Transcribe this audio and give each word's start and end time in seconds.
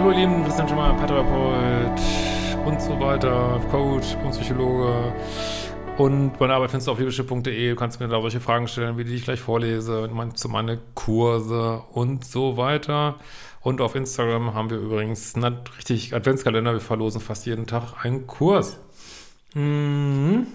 hallo 0.00 0.12
ihr 0.12 0.20
Lieben, 0.20 0.44
Christian 0.44 0.66
Schemmer, 0.66 0.94
Paartherapeut 0.94 2.00
und 2.64 2.80
so 2.80 2.98
weiter, 2.98 3.60
Coach 3.70 4.16
und 4.24 4.30
Psychologe. 4.30 5.12
Und 5.98 6.40
meine 6.40 6.54
Arbeit 6.54 6.70
findest 6.70 6.86
du 6.86 6.92
auf 6.92 6.98
liebeschiff.de. 6.98 7.68
Du 7.68 7.76
kannst 7.76 8.00
mir 8.00 8.08
da 8.08 8.18
solche 8.18 8.40
Fragen 8.40 8.66
stellen, 8.66 8.96
wie 8.96 9.04
die 9.04 9.14
ich 9.16 9.24
gleich 9.24 9.40
vorlese, 9.40 10.08
zu 10.32 10.48
meine 10.48 10.78
Kurse 10.94 11.82
und 11.92 12.24
so 12.24 12.56
weiter. 12.56 13.16
Und 13.60 13.82
auf 13.82 13.94
Instagram 13.94 14.54
haben 14.54 14.70
wir 14.70 14.78
übrigens 14.78 15.34
einen 15.34 15.58
richtig 15.76 16.14
Adventskalender. 16.14 16.72
Wir 16.72 16.80
verlosen 16.80 17.20
fast 17.20 17.44
jeden 17.44 17.66
Tag 17.66 18.02
einen 18.02 18.26
Kurs. 18.26 18.78
Mhm. 19.52 20.46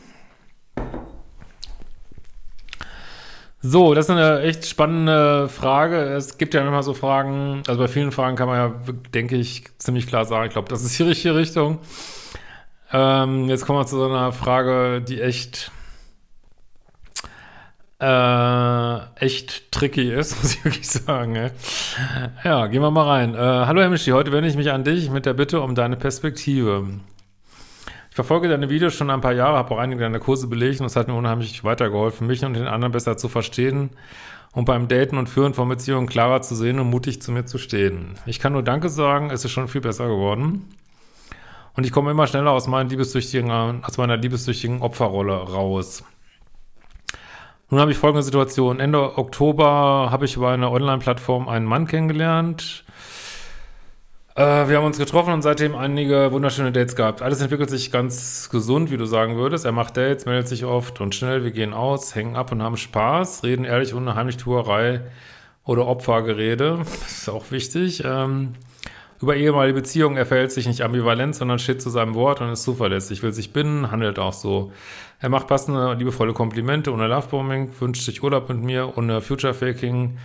So, 3.68 3.96
das 3.96 4.06
ist 4.06 4.12
eine 4.12 4.42
echt 4.42 4.68
spannende 4.68 5.50
Frage. 5.50 5.98
Es 5.98 6.38
gibt 6.38 6.54
ja 6.54 6.62
immer 6.62 6.84
so 6.84 6.94
Fragen, 6.94 7.64
also 7.66 7.82
bei 7.82 7.88
vielen 7.88 8.12
Fragen 8.12 8.36
kann 8.36 8.48
man 8.48 8.58
ja, 8.58 8.94
denke 9.12 9.38
ich, 9.38 9.64
ziemlich 9.80 10.06
klar 10.06 10.26
sagen, 10.26 10.46
ich 10.46 10.54
glaube, 10.54 10.70
das 10.70 10.84
ist 10.84 11.00
die 11.00 11.04
richtige 11.04 11.36
Richtung. 11.36 11.80
Ähm, 12.94 13.50
jetzt 13.50 13.66
kommen 13.66 13.80
wir 13.80 13.88
zu 13.88 13.98
so 13.98 14.06
einer 14.06 14.32
Frage, 14.34 15.02
die 15.02 15.20
echt, 15.20 15.72
äh, 18.00 18.98
echt 19.16 19.72
tricky 19.72 20.14
ist, 20.14 20.36
muss 20.44 20.54
ich 20.54 20.64
wirklich 20.64 20.88
sagen. 20.88 21.36
Ey. 21.36 21.50
Ja, 22.44 22.68
gehen 22.68 22.84
wir 22.84 22.92
mal 22.92 23.08
rein. 23.08 23.34
Äh, 23.34 23.38
hallo 23.38 23.82
Herr 23.82 23.90
Mischi, 23.90 24.12
heute 24.12 24.32
wende 24.32 24.48
ich 24.48 24.56
mich 24.56 24.70
an 24.72 24.84
dich 24.84 25.10
mit 25.10 25.26
der 25.26 25.34
Bitte 25.34 25.62
um 25.62 25.74
deine 25.74 25.96
Perspektive. 25.96 26.86
Ich 28.16 28.18
verfolge 28.18 28.48
deine 28.48 28.70
Videos 28.70 28.94
schon 28.94 29.10
ein 29.10 29.20
paar 29.20 29.34
Jahre, 29.34 29.58
habe 29.58 29.76
auch 29.76 29.78
einige 29.78 30.00
deiner 30.00 30.20
Kurse 30.20 30.48
belegt 30.48 30.80
und 30.80 30.86
es 30.86 30.96
hat 30.96 31.10
mir 31.10 31.16
unheimlich 31.16 31.66
weitergeholfen, 31.66 32.26
mich 32.26 32.46
und 32.46 32.54
den 32.54 32.66
anderen 32.66 32.94
besser 32.94 33.18
zu 33.18 33.28
verstehen 33.28 33.90
und 34.54 34.64
beim 34.64 34.88
Daten 34.88 35.18
und 35.18 35.28
Führen 35.28 35.54
von 35.54 35.68
Beziehungen 35.68 36.08
klarer 36.08 36.42
zu 36.42 36.56
sehen 36.56 36.80
und 36.80 36.90
mutig 36.90 37.22
zu 37.22 37.34
mir 37.34 37.46
zu 37.46 37.58
stehen. 37.58 38.18
Ich 38.26 38.40
kann 38.40 38.54
nur 38.54 38.64
Danke 38.64 38.88
sagen, 38.88 39.32
es 39.32 39.44
ist 39.44 39.52
schon 39.52 39.68
viel 39.68 39.82
besser 39.82 40.08
geworden. 40.08 40.64
Und 41.76 41.86
ich 41.86 41.92
komme 41.92 42.10
immer 42.10 42.26
schneller 42.26 42.52
aus, 42.52 42.70
aus 42.70 43.98
meiner 43.98 44.16
liebessüchtigen 44.16 44.82
Opferrolle 44.82 45.34
raus. 45.34 46.06
Nun 47.70 47.82
habe 47.82 47.92
ich 47.92 47.98
folgende 47.98 48.24
Situation. 48.24 48.80
Ende 48.80 49.18
Oktober 49.18 50.08
habe 50.10 50.24
ich 50.24 50.38
über 50.38 50.52
eine 50.52 50.72
Online-Plattform 50.72 51.50
einen 51.50 51.66
Mann 51.66 51.86
kennengelernt. 51.86 52.86
Äh, 54.36 54.68
wir 54.68 54.78
haben 54.78 54.86
uns 54.86 54.98
getroffen 54.98 55.34
und 55.34 55.42
seitdem 55.42 55.76
einige 55.76 56.30
wunderschöne 56.32 56.74
Dates 56.74 56.98
gehabt. 56.98 57.22
Alles 57.22 57.40
entwickelt 57.40 57.70
sich 57.70 57.90
ganz 57.90 58.50
gesund, 58.50 58.92
wie 58.92 58.98
du 58.98 59.06
sagen 59.06 59.38
würdest. 59.38 59.64
Er 59.64 59.72
macht 59.72 59.96
Dates, 59.96 60.26
meldet 60.26 60.50
sich 60.50 60.66
oft 60.66 61.00
und 61.00 61.16
schnell. 61.16 61.46
Wir 61.46 61.52
gehen 61.52 61.74
aus, 61.74 62.16
hängen 62.16 62.36
ab 62.36 62.52
und 62.52 62.62
haben 62.62 62.76
Spaß, 62.76 63.44
reden 63.44 63.64
ehrlich 63.64 63.94
ohne 63.94 64.16
Heimlichtuerei 64.16 65.02
oder 65.64 65.88
Opfergerede. 65.88 66.80
Das 66.80 67.20
ist 67.20 67.30
auch 67.30 67.50
wichtig. 67.52 68.04
Ähm, 68.06 68.56
über 69.22 69.38
ehemalige 69.38 69.76
Beziehungen, 69.76 70.18
er 70.18 70.26
verhält 70.26 70.52
sich 70.52 70.68
nicht 70.68 70.82
ambivalent, 70.82 71.34
sondern 71.34 71.58
steht 71.58 71.82
zu 71.82 71.90
seinem 71.90 72.14
Wort 72.14 72.42
und 72.42 72.50
ist 72.50 72.64
zuverlässig, 72.64 73.24
will 73.24 73.32
sich 73.32 73.54
binden, 73.54 73.90
handelt 73.90 74.20
auch 74.20 74.34
so. 74.34 74.74
Er 75.22 75.30
macht 75.30 75.48
passende, 75.48 75.94
liebevolle 75.94 76.34
Komplimente 76.34 76.92
ohne 76.92 77.08
Lovebombing, 77.08 77.70
wünscht 77.80 78.04
sich 78.04 78.22
Urlaub 78.22 78.50
mit 78.50 78.62
mir, 78.62 78.98
ohne 78.98 79.22
Future-Faking. 79.22 80.18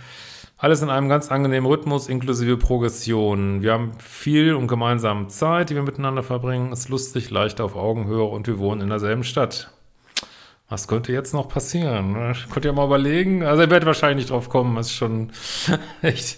Alles 0.61 0.83
in 0.83 0.91
einem 0.91 1.09
ganz 1.09 1.31
angenehmen 1.31 1.67
Rhythmus 1.67 2.07
inklusive 2.07 2.55
Progression. 2.55 3.63
Wir 3.63 3.73
haben 3.73 3.93
viel 3.97 4.53
und 4.53 4.67
gemeinsame 4.67 5.27
Zeit, 5.27 5.71
die 5.71 5.75
wir 5.75 5.81
miteinander 5.81 6.21
verbringen. 6.21 6.71
Ist 6.71 6.87
lustig, 6.87 7.31
leicht 7.31 7.59
auf 7.59 7.75
Augenhöhe 7.75 8.25
und 8.25 8.45
wir 8.45 8.59
wohnen 8.59 8.81
in 8.81 8.89
derselben 8.89 9.23
Stadt. 9.23 9.71
Was 10.69 10.87
könnte 10.87 11.13
jetzt 11.13 11.33
noch 11.33 11.49
passieren? 11.49 12.35
Könnt 12.53 12.63
ihr 12.63 12.73
mal 12.73 12.85
überlegen? 12.85 13.41
Also 13.41 13.63
ihr 13.63 13.71
werdet 13.71 13.87
wahrscheinlich 13.87 14.25
nicht 14.25 14.29
drauf 14.29 14.49
kommen. 14.49 14.75
Das 14.75 14.85
ist 14.85 14.93
schon 14.93 15.31
echt, 16.03 16.37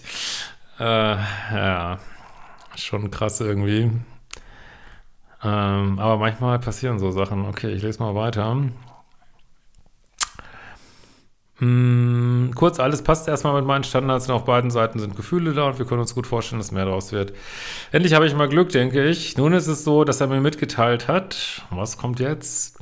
äh, 0.80 1.16
ja, 1.16 1.98
schon 2.76 3.10
krass 3.10 3.42
irgendwie. 3.42 3.90
Ähm, 5.42 5.98
aber 5.98 6.16
manchmal 6.16 6.58
passieren 6.60 6.98
so 6.98 7.10
Sachen. 7.10 7.44
Okay, 7.44 7.72
ich 7.72 7.82
lese 7.82 8.02
mal 8.02 8.14
weiter. 8.14 8.56
Hm, 11.58 12.50
kurz, 12.56 12.80
alles 12.80 13.02
passt 13.02 13.28
erstmal 13.28 13.54
mit 13.54 13.64
meinen 13.64 13.84
Standards 13.84 14.28
und 14.28 14.34
auf 14.34 14.44
beiden 14.44 14.70
Seiten 14.70 14.98
sind 14.98 15.14
Gefühle 15.14 15.52
da 15.52 15.68
und 15.68 15.78
wir 15.78 15.86
können 15.86 16.00
uns 16.00 16.14
gut 16.14 16.26
vorstellen, 16.26 16.58
dass 16.58 16.72
mehr 16.72 16.84
daraus 16.84 17.12
wird. 17.12 17.32
Endlich 17.92 18.14
habe 18.14 18.26
ich 18.26 18.34
mal 18.34 18.48
Glück, 18.48 18.70
denke 18.70 19.04
ich. 19.04 19.36
Nun 19.36 19.52
ist 19.52 19.68
es 19.68 19.84
so, 19.84 20.04
dass 20.04 20.20
er 20.20 20.26
mir 20.26 20.40
mitgeteilt 20.40 21.06
hat, 21.06 21.62
was 21.70 21.96
kommt 21.96 22.18
jetzt? 22.18 22.78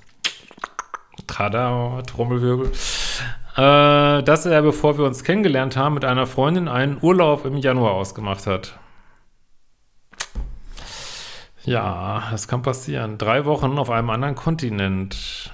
Tada, 1.27 2.03
Trommelwirbel. 2.03 2.73
Äh, 3.57 4.23
dass 4.23 4.47
er, 4.47 4.63
bevor 4.63 4.97
wir 4.97 5.05
uns 5.05 5.25
kennengelernt 5.25 5.77
haben, 5.77 5.95
mit 5.95 6.07
einer 6.07 6.27
Freundin 6.27 6.69
einen 6.69 6.97
Urlaub 7.03 7.45
im 7.45 7.59
Januar 7.59 7.93
ausgemacht 7.93 8.47
hat. 8.47 8.79
Ja, 11.65 12.25
das 12.31 12.49
kann 12.49 12.63
passieren. 12.63 13.19
Drei 13.19 13.45
Wochen 13.45 13.79
auf 13.79 13.91
einem 13.91 14.11
anderen 14.11 14.35
Kontinent. 14.35 15.53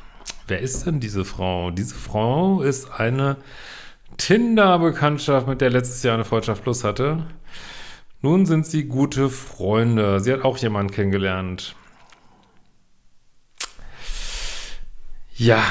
Wer 0.49 0.61
ist 0.61 0.87
denn 0.87 0.99
diese 0.99 1.27
Frau? 1.27 1.71
Diese 1.71 1.95
Frau 1.95 2.63
ist 2.63 2.91
eine 2.91 3.37
Tinder-Bekanntschaft, 4.17 5.47
mit 5.47 5.61
der 5.61 5.69
letztes 5.69 6.03
Jahr 6.03 6.15
eine 6.15 6.25
Freundschaft 6.25 6.63
Plus 6.63 6.85
hatte. 6.85 7.27
Nun 8.23 8.47
sind 8.47 8.67
sie 8.67 8.85
gute 8.85 9.29
Freunde. 9.29 10.21
Sie 10.21 10.33
hat 10.33 10.45
auch 10.45 10.57
jemanden 10.57 10.91
kennengelernt. 10.91 11.77
Ja. 15.37 15.63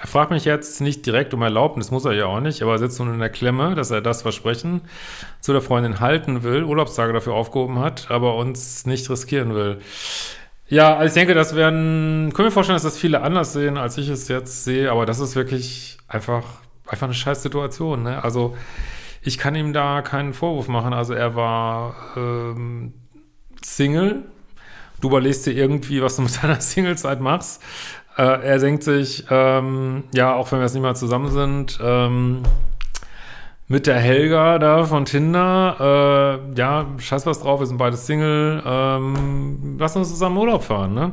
Er 0.00 0.08
fragt 0.08 0.32
mich 0.32 0.44
jetzt 0.44 0.80
nicht 0.80 1.06
direkt 1.06 1.32
um 1.32 1.40
Erlaubnis, 1.40 1.92
muss 1.92 2.04
er 2.04 2.12
ja 2.12 2.26
auch 2.26 2.40
nicht, 2.40 2.60
aber 2.60 2.72
er 2.72 2.78
sitzt 2.78 2.98
nun 2.98 3.14
in 3.14 3.20
der 3.20 3.30
Klemme, 3.30 3.76
dass 3.76 3.92
er 3.92 4.02
das 4.02 4.22
Versprechen 4.22 4.82
zu 5.40 5.52
der 5.52 5.62
Freundin 5.62 6.00
halten 6.00 6.42
will, 6.42 6.64
Urlaubstage 6.64 7.12
dafür 7.12 7.34
aufgehoben 7.34 7.78
hat, 7.78 8.10
aber 8.10 8.34
uns 8.34 8.84
nicht 8.84 9.08
riskieren 9.08 9.54
will. 9.54 9.78
Ja, 10.68 10.96
also 10.96 11.08
ich 11.08 11.14
denke, 11.14 11.34
das 11.34 11.54
werden, 11.54 12.32
können 12.32 12.48
wir 12.48 12.52
vorstellen, 12.52 12.76
dass 12.76 12.84
das 12.84 12.98
viele 12.98 13.20
anders 13.20 13.52
sehen, 13.52 13.76
als 13.76 13.98
ich 13.98 14.08
es 14.08 14.28
jetzt 14.28 14.64
sehe, 14.64 14.90
aber 14.90 15.04
das 15.04 15.20
ist 15.20 15.36
wirklich 15.36 15.98
einfach, 16.08 16.44
einfach 16.86 17.06
eine 17.06 17.14
scheiß 17.14 17.42
Situation, 17.42 18.02
ne? 18.02 18.24
Also, 18.24 18.56
ich 19.22 19.38
kann 19.38 19.54
ihm 19.54 19.72
da 19.72 20.02
keinen 20.02 20.32
Vorwurf 20.32 20.68
machen. 20.68 20.92
Also, 20.92 21.14
er 21.14 21.34
war 21.34 21.96
ähm, 22.16 22.94
Single. 23.62 24.24
Du 25.00 25.08
überlegst 25.08 25.44
dir 25.46 25.52
irgendwie, 25.52 26.02
was 26.02 26.16
du 26.16 26.22
mit 26.22 26.42
deiner 26.42 26.60
Singlezeit 26.60 27.20
machst. 27.20 27.62
Äh, 28.16 28.22
er 28.22 28.58
denkt 28.58 28.84
sich, 28.84 29.26
ähm, 29.30 30.04
ja, 30.14 30.34
auch 30.34 30.50
wenn 30.50 30.60
wir 30.60 30.64
jetzt 30.64 30.74
nicht 30.74 30.82
mal 30.82 30.94
zusammen 30.94 31.30
sind, 31.30 31.78
ähm, 31.82 32.42
mit 33.68 33.86
der 33.86 33.98
Helga 33.98 34.58
da 34.58 34.84
von 34.84 35.04
Tinder, 35.04 36.40
äh, 36.54 36.58
ja, 36.58 36.86
scheiß 36.98 37.26
was 37.26 37.40
drauf, 37.40 37.60
wir 37.60 37.66
sind 37.66 37.78
beide 37.78 37.96
Single, 37.96 38.62
ähm, 38.66 39.76
lass 39.78 39.96
uns 39.96 40.10
zusammen 40.10 40.36
Urlaub 40.36 40.64
fahren, 40.64 40.94
ne? 40.94 41.12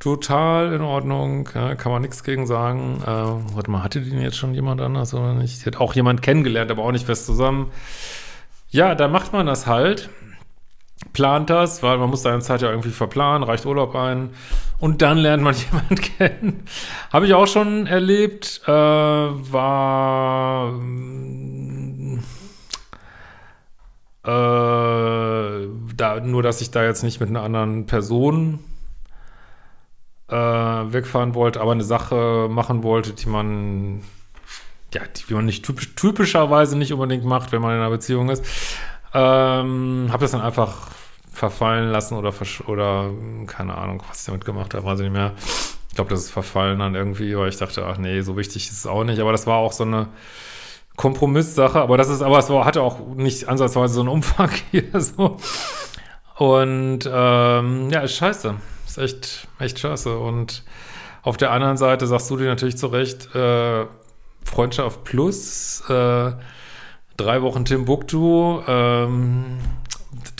Total 0.00 0.72
in 0.72 0.82
Ordnung, 0.82 1.48
ja, 1.54 1.76
kann 1.76 1.92
man 1.92 2.02
nichts 2.02 2.24
gegen 2.24 2.46
sagen. 2.46 2.98
Äh, 3.02 3.06
warte 3.06 3.70
mal, 3.70 3.82
hatte 3.82 4.00
denn 4.00 4.20
jetzt 4.20 4.36
schon 4.36 4.52
jemand 4.52 4.80
anders 4.80 5.14
oder 5.14 5.32
nicht? 5.32 5.64
Hat 5.64 5.76
auch 5.78 5.94
jemand 5.94 6.20
kennengelernt, 6.20 6.70
aber 6.70 6.82
auch 6.82 6.92
nicht 6.92 7.06
fest 7.06 7.24
zusammen. 7.24 7.70
Ja, 8.68 8.94
da 8.94 9.08
macht 9.08 9.32
man 9.32 9.46
das 9.46 9.66
halt 9.66 10.10
plant 11.12 11.50
das, 11.50 11.82
weil 11.82 11.98
man 11.98 12.10
muss 12.10 12.22
seine 12.22 12.40
Zeit 12.40 12.62
ja 12.62 12.70
irgendwie 12.70 12.90
verplanen, 12.90 13.42
reicht 13.42 13.66
Urlaub 13.66 13.94
ein 13.94 14.30
und 14.80 15.02
dann 15.02 15.18
lernt 15.18 15.42
man 15.42 15.54
jemanden 15.72 15.96
kennen. 15.96 16.64
Habe 17.12 17.26
ich 17.26 17.34
auch 17.34 17.46
schon 17.46 17.86
erlebt, 17.86 18.62
äh, 18.66 18.70
war 18.70 20.72
äh, 24.24 25.68
da, 25.96 26.20
nur, 26.20 26.42
dass 26.42 26.60
ich 26.60 26.70
da 26.70 26.84
jetzt 26.84 27.02
nicht 27.02 27.20
mit 27.20 27.28
einer 27.28 27.42
anderen 27.42 27.86
Person 27.86 28.60
äh, 30.28 30.36
wegfahren 30.36 31.34
wollte, 31.34 31.60
aber 31.60 31.72
eine 31.72 31.84
Sache 31.84 32.48
machen 32.50 32.82
wollte, 32.82 33.12
die 33.12 33.28
man 33.28 34.02
ja, 34.94 35.02
die 35.28 35.34
man 35.34 35.44
nicht 35.44 35.64
typisch, 35.64 35.94
typischerweise 35.96 36.78
nicht 36.78 36.92
unbedingt 36.92 37.24
macht, 37.24 37.52
wenn 37.52 37.60
man 37.60 37.72
in 37.72 37.80
einer 37.80 37.90
Beziehung 37.90 38.30
ist. 38.30 38.44
Ähm, 39.14 40.08
habe 40.10 40.22
das 40.24 40.32
dann 40.32 40.40
einfach 40.40 40.88
verfallen 41.32 41.90
lassen 41.90 42.16
oder, 42.16 42.32
oder 42.66 43.10
keine 43.46 43.76
Ahnung, 43.76 44.02
was 44.08 44.20
ich 44.20 44.26
damit 44.26 44.44
gemacht 44.44 44.74
habe, 44.74 44.84
weiß 44.84 45.00
ich 45.00 45.04
nicht 45.04 45.12
mehr. 45.12 45.32
Ich 45.88 45.94
glaube, 45.94 46.10
das 46.10 46.20
ist 46.20 46.30
verfallen 46.30 46.80
dann 46.80 46.94
irgendwie, 46.94 47.36
weil 47.36 47.48
ich 47.48 47.56
dachte, 47.56 47.86
ach 47.86 47.98
nee, 47.98 48.20
so 48.20 48.36
wichtig 48.36 48.68
ist 48.68 48.78
es 48.78 48.86
auch 48.86 49.04
nicht. 49.04 49.20
Aber 49.20 49.32
das 49.32 49.46
war 49.46 49.58
auch 49.58 49.72
so 49.72 49.84
eine 49.84 50.08
Kompromisssache. 50.96 51.80
Aber 51.80 51.96
das 51.96 52.08
ist, 52.08 52.22
aber 52.22 52.38
es 52.38 52.50
war, 52.50 52.64
hatte 52.64 52.82
auch 52.82 52.98
nicht 53.14 53.48
ansatzweise 53.48 53.94
so 53.94 54.00
einen 54.00 54.08
Umfang 54.08 54.50
hier 54.70 55.00
so. 55.00 55.36
Und 56.36 57.08
ähm, 57.10 57.90
ja, 57.90 58.00
ist 58.00 58.16
scheiße. 58.16 58.54
Ist 58.86 58.98
echt, 58.98 59.48
echt 59.60 59.78
scheiße. 59.78 60.16
Und 60.18 60.64
auf 61.22 61.36
der 61.36 61.52
anderen 61.52 61.76
Seite 61.76 62.06
sagst 62.06 62.30
du 62.30 62.36
dir 62.36 62.46
natürlich 62.46 62.76
zu 62.76 62.88
Recht, 62.88 63.34
äh, 63.34 63.86
Freundschaft 64.44 65.04
plus, 65.04 65.82
äh, 65.88 66.32
drei 67.16 67.42
Wochen 67.42 67.64
Timbuktu, 67.64 68.60
ähm, 68.66 69.58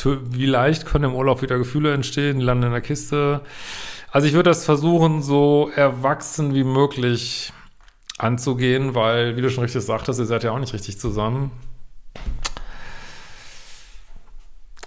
wie 0.05 0.47
leicht 0.47 0.87
können 0.87 1.05
im 1.05 1.15
Urlaub 1.15 1.43
wieder 1.43 1.57
Gefühle 1.59 1.95
entstehen, 1.95 2.41
landen 2.41 2.67
in 2.67 2.73
der 2.73 2.81
Kiste. 2.81 3.41
Also 4.11 4.27
ich 4.27 4.35
würde 4.35 4.51
das 4.51 4.65
versuchen, 4.65 5.23
so 5.23 5.71
erwachsen 5.75 6.55
wie 6.55 6.65
möglich 6.65 7.53
anzugehen, 8.19 8.95
weil, 8.95 9.37
wie 9.37 9.43
du 9.43 9.51
schon 9.51 9.65
richtig 9.65 9.83
sagtest, 9.83 10.21
ihr 10.21 10.27
seid 10.27 10.45
ja 10.45 10.53
auch 10.53 10.59
nicht 10.59 10.75
richtig 10.75 10.99
zusammen. 10.99 11.51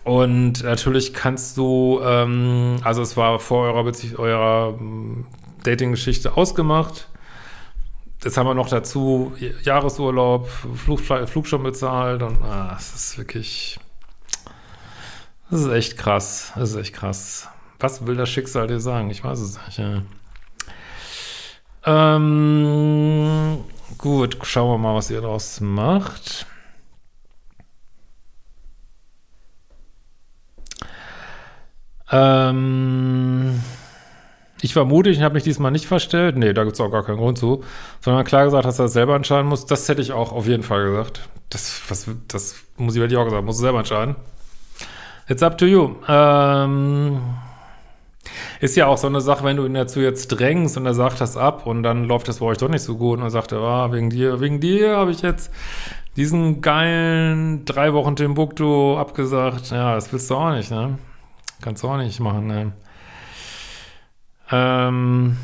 Und 0.04 0.64
natürlich 0.64 1.14
kannst 1.14 1.58
du, 1.58 2.00
ähm, 2.02 2.78
also 2.84 3.02
es 3.02 3.18
war 3.18 3.40
vor 3.40 3.66
eurer, 3.66 3.84
Bezie 3.84 4.18
eurer 4.18 4.78
ähm, 4.80 5.26
Dating-Geschichte 5.64 6.38
ausgemacht. 6.38 7.10
Jetzt 8.24 8.36
haben 8.36 8.48
wir 8.48 8.56
noch 8.56 8.70
dazu 8.70 9.36
Jahresurlaub, 9.64 10.50
Flug, 10.50 11.02
Flug 11.02 11.48
schon 11.48 11.64
bezahlt 11.64 12.24
und 12.24 12.42
ah, 12.44 12.76
es 12.78 12.94
ist 12.94 13.18
wirklich, 13.18 13.80
das 15.52 15.62
ist 15.62 15.70
echt 15.70 15.98
krass, 15.98 16.52
das 16.56 16.72
ist 16.72 16.76
echt 16.78 16.94
krass. 16.94 17.48
Was 17.80 18.08
will 18.08 18.16
das 18.16 18.30
Schicksal 18.30 18.68
dir 18.68 18.80
sagen? 18.80 19.12
Ich 19.12 19.24
weiß 19.24 19.40
es 19.40 19.60
nicht. 19.66 19.78
Ja. 19.78 20.02
Ähm, 21.86 23.64
gut, 24.00 24.38
schauen 24.42 24.72
wir 24.72 24.78
mal, 24.80 24.96
was 24.96 25.12
ihr 25.12 25.22
daraus 25.22 25.62
macht. 25.62 26.48
Ähm, 32.10 33.37
ich 34.62 34.76
war 34.76 34.86
mutig 34.86 35.18
und 35.18 35.24
habe 35.24 35.36
mich 35.36 35.44
diesmal 35.44 35.72
nicht 35.72 35.86
verstellt. 35.86 36.38
Nee, 36.38 36.54
da 36.54 36.64
gibt 36.64 36.76
es 36.76 36.82
auch 36.82 36.90
gar 36.90 37.04
keinen 37.04 37.18
Grund 37.18 37.38
zu. 37.38 37.64
Sondern 38.02 38.26
klar 38.26 38.46
gesagt, 38.46 38.66
dass 38.66 38.80
er 38.80 38.86
das 38.86 38.94
selber 38.94 39.16
entscheiden 39.16 39.48
muss. 39.48 39.66
Das 39.66 39.88
hätte 39.88 40.02
ich 40.02 40.14
auch 40.14 40.32
auf 40.32 40.48
jeden 40.48 40.64
Fall 40.64 40.86
gesagt. 40.86 41.30
Das, 41.50 41.82
was, 41.90 42.10
das 42.28 42.56
muss 42.78 42.96
ich 42.96 43.02
wirklich 43.02 43.18
auch 43.18 43.26
gesagt, 43.26 43.46
muss 43.46 43.58
du 43.58 43.62
selber 43.62 43.80
entscheiden. 43.80 44.16
It's 45.30 45.44
up 45.44 45.58
to 45.58 45.66
you. 45.66 45.96
Ähm, 46.08 47.20
ist 48.60 48.76
ja 48.76 48.88
auch 48.88 48.98
so 48.98 49.08
eine 49.08 49.22
Sache, 49.22 49.44
wenn 49.44 49.58
du 49.58 49.66
ihn 49.66 49.74
dazu 49.74 50.00
jetzt 50.00 50.28
drängst 50.30 50.78
und 50.78 50.86
er 50.86 50.94
sagt 50.94 51.22
das 51.22 51.38
ab 51.38 51.68
und 51.68 51.84
dann 51.84 52.06
läuft 52.06 52.28
das 52.28 52.40
bei 52.40 52.46
euch 52.46 52.58
doch 52.58 52.70
nicht 52.70 52.82
so 52.82 52.98
gut 52.98 53.20
und 53.20 53.26
er 53.26 53.30
sagt, 53.30 53.54
ah, 53.54 53.92
wegen 53.92 54.10
dir, 54.10 54.40
wegen 54.40 54.60
dir 54.60 54.98
habe 54.98 55.12
ich 55.12 55.22
jetzt 55.22 55.52
diesen 56.16 56.62
geilen 56.62 57.66
drei 57.66 57.94
Wochen 57.94 58.16
Timbuktu 58.16 58.98
abgesagt. 58.98 59.70
Ja, 59.72 59.96
das 59.96 60.12
willst 60.12 60.30
du 60.32 60.36
auch 60.36 60.52
nicht, 60.52 60.72
ne? 60.72 60.98
Kannst 61.62 61.84
du 61.84 61.88
auch 61.88 61.98
nicht 61.98 62.20
machen, 62.20 62.48
ne? 62.48 62.72
Ähm. 64.52 65.38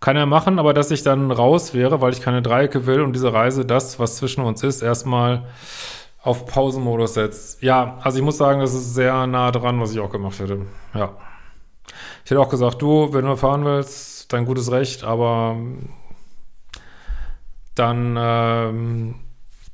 Kann 0.00 0.16
er 0.16 0.26
machen, 0.26 0.58
aber 0.58 0.74
dass 0.74 0.90
ich 0.90 1.02
dann 1.02 1.30
raus 1.30 1.72
wäre, 1.72 2.02
weil 2.02 2.12
ich 2.12 2.20
keine 2.20 2.42
Dreiecke 2.42 2.84
will 2.84 3.00
und 3.00 3.14
diese 3.14 3.32
Reise, 3.32 3.64
das, 3.64 3.98
was 3.98 4.16
zwischen 4.16 4.42
uns 4.42 4.62
ist, 4.62 4.82
erstmal 4.82 5.46
auf 6.22 6.46
Pausenmodus 6.46 7.14
setzt. 7.14 7.62
Ja, 7.62 7.98
also 8.02 8.18
ich 8.18 8.24
muss 8.24 8.36
sagen, 8.36 8.60
das 8.60 8.74
ist 8.74 8.94
sehr 8.94 9.26
nah 9.26 9.50
dran, 9.50 9.80
was 9.80 9.92
ich 9.92 10.00
auch 10.00 10.10
gemacht 10.10 10.38
hätte. 10.40 10.66
Ja. 10.94 11.16
Ich 12.24 12.30
hätte 12.30 12.40
auch 12.40 12.48
gesagt, 12.48 12.82
du, 12.82 13.12
wenn 13.12 13.24
du 13.24 13.36
fahren 13.36 13.64
willst, 13.64 14.32
dein 14.32 14.46
gutes 14.46 14.70
Recht, 14.70 15.04
aber 15.04 15.56
dann 17.74 18.16
ähm, 18.18 19.14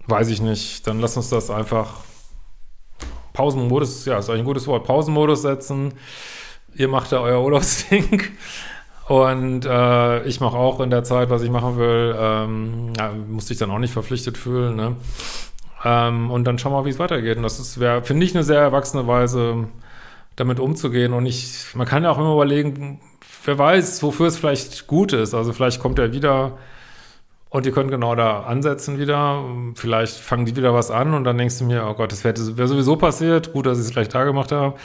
weiß 0.07 0.29
ich 0.29 0.41
nicht, 0.41 0.87
dann 0.87 1.01
lass 1.01 1.17
uns 1.17 1.29
das 1.29 1.51
einfach 1.51 2.01
Pausenmodus, 3.33 4.05
ja, 4.07 4.19
ist 4.19 4.29
eigentlich 4.29 4.41
ein 4.43 4.47
gutes 4.47 4.67
Wort, 4.67 4.85
Pausenmodus 4.85 5.43
setzen. 5.43 5.95
Ihr 6.75 6.89
macht 6.89 7.13
da 7.13 7.21
euer 7.21 7.43
Urlaubsding 7.43 8.23
und 9.09 9.65
äh, 9.65 10.25
ich 10.25 10.41
mache 10.41 10.57
auch 10.57 10.81
in 10.81 10.91
der 10.91 11.05
Zeit, 11.05 11.31
was 11.31 11.43
ich 11.43 11.51
machen 11.51 11.79
will. 11.79 12.15
Ähm, 12.19 12.93
ja, 12.99 13.13
musste 13.13 13.53
ich 13.53 13.59
dann 13.59 13.71
auch 13.71 13.79
nicht 13.79 13.93
verpflichtet 13.93 14.39
fühlen, 14.39 14.77
ne? 14.77 14.97
Ähm, 15.85 16.31
und 16.31 16.45
dann 16.45 16.59
schauen 16.59 16.73
wir 16.73 16.81
mal, 16.81 16.85
wie 16.85 16.91
es 16.91 16.99
weitergeht. 16.99 17.37
Und 17.37 17.43
das 17.43 17.81
wäre, 17.81 18.03
finde 18.03 18.27
ich, 18.27 18.35
eine 18.35 18.45
sehr 18.45 18.61
erwachsene 18.61 19.07
Weise, 19.07 19.69
damit 20.37 20.61
umzugehen. 20.61 21.13
Und 21.13 21.27
ich, 21.27 21.75
man 21.75 21.87
kann 21.87 22.05
ja 22.05 22.11
auch 22.11 22.19
immer 22.19 22.35
überlegen, 22.35 23.01
wer 23.45 23.59
weiß, 23.59 24.03
wofür 24.03 24.27
es 24.27 24.37
vielleicht 24.37 24.87
gut 24.87 25.13
ist. 25.13 25.35
Also 25.35 25.53
vielleicht 25.53 25.81
kommt 25.81 25.99
er 25.99 26.13
wieder 26.13 26.59
und 27.51 27.67
ihr 27.67 27.73
könnt 27.73 27.91
genau 27.91 28.15
da 28.15 28.45
ansetzen 28.45 28.99
wieder. 28.99 29.45
Vielleicht 29.75 30.17
fangen 30.17 30.47
die 30.47 30.57
wieder 30.57 30.73
was 30.73 30.91
an 30.91 31.15
und 31.15 31.25
dann 31.25 31.37
denkst 31.37 31.59
du 31.59 31.65
mir, 31.65 31.85
oh 31.87 31.95
Gott, 31.95 32.13
das 32.13 32.23
wäre 32.23 32.37
wär 32.57 32.69
sowieso 32.69 32.97
passiert. 32.97 33.53
Gut, 33.53 33.67
dass 33.67 33.79
ich 33.79 33.87
es 33.87 33.91
gleich 33.91 34.09
da 34.09 34.25
gemacht 34.25 34.53
habe. 34.53 34.77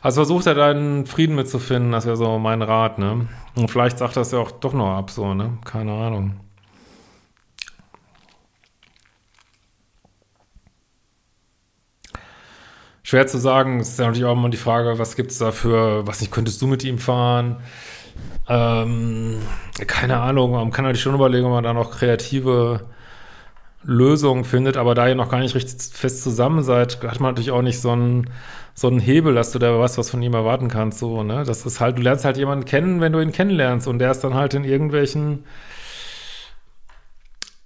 Also 0.00 0.16
versucht 0.20 0.46
er 0.46 0.54
deinen 0.54 1.04
Frieden 1.06 1.36
mitzufinden, 1.36 1.92
das 1.92 2.06
wäre 2.06 2.16
so 2.16 2.38
mein 2.38 2.62
Rat, 2.62 2.98
ne? 2.98 3.28
Und 3.54 3.70
vielleicht 3.70 3.98
sagt 3.98 4.16
das 4.16 4.32
ja 4.32 4.38
auch 4.38 4.50
doch 4.50 4.72
noch 4.72 4.96
ab, 4.96 5.10
so, 5.10 5.34
ne? 5.34 5.58
Keine 5.64 5.92
Ahnung. 5.92 6.40
Schwer 13.02 13.26
zu 13.26 13.38
sagen, 13.38 13.78
es 13.80 13.90
ist 13.90 13.98
ja 13.98 14.06
natürlich 14.06 14.24
auch 14.24 14.32
immer 14.32 14.48
die 14.48 14.56
Frage, 14.56 14.98
was 14.98 15.16
gibt 15.16 15.30
es 15.30 15.38
da 15.38 15.52
für, 15.52 16.06
was 16.06 16.20
nicht, 16.20 16.32
könntest 16.32 16.60
du 16.60 16.66
mit 16.66 16.82
ihm 16.82 16.98
fahren? 16.98 17.58
Ähm, 18.48 19.38
keine 19.86 20.18
Ahnung, 20.20 20.52
man 20.52 20.70
kann 20.70 20.84
natürlich 20.84 21.02
schon 21.02 21.14
überlegen, 21.14 21.46
ob 21.46 21.52
man 21.52 21.64
da 21.64 21.72
noch 21.72 21.90
kreative 21.90 22.86
Lösungen 23.82 24.44
findet, 24.44 24.76
aber 24.76 24.94
da 24.94 25.08
ihr 25.08 25.14
noch 25.14 25.30
gar 25.30 25.40
nicht 25.40 25.54
richtig 25.54 25.80
fest 25.92 26.22
zusammen 26.22 26.62
seid, 26.62 27.02
hat 27.02 27.20
man 27.20 27.30
natürlich 27.32 27.50
auch 27.50 27.62
nicht 27.62 27.80
so 27.80 27.90
einen, 27.90 28.30
so 28.74 28.88
einen 28.88 29.00
Hebel, 29.00 29.34
dass 29.34 29.52
du 29.52 29.58
da 29.58 29.78
was, 29.78 29.98
was 29.98 30.10
von 30.10 30.22
ihm 30.22 30.34
erwarten 30.34 30.68
kannst, 30.68 30.98
so, 30.98 31.22
ne? 31.22 31.44
Das 31.44 31.64
ist 31.66 31.80
halt, 31.80 31.98
du 31.98 32.02
lernst 32.02 32.24
halt 32.24 32.36
jemanden 32.36 32.64
kennen, 32.64 33.00
wenn 33.00 33.12
du 33.12 33.20
ihn 33.20 33.32
kennenlernst 33.32 33.88
und 33.88 33.98
der 33.98 34.10
ist 34.10 34.20
dann 34.20 34.34
halt 34.34 34.54
in 34.54 34.64
irgendwelchen 34.64 35.44